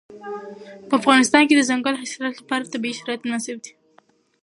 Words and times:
په 0.87 0.93
افغانستان 0.99 1.43
کې 1.45 1.53
د 1.55 1.59
دځنګل 1.61 1.95
حاصلات 2.01 2.33
لپاره 2.37 2.71
طبیعي 2.73 2.95
شرایط 2.99 3.21
مناسب 3.25 3.55
دي. 3.63 3.71